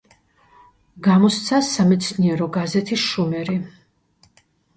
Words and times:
გამოსცა 1.07 1.59
სამეცნიერო 1.67 2.49
გაზეთი 2.57 2.99
„შუმერი“. 3.03 3.61